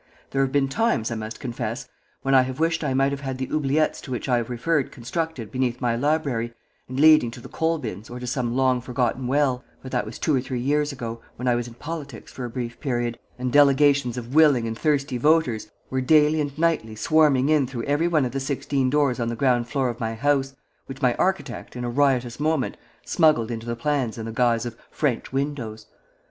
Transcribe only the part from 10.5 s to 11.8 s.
years ago, when I was in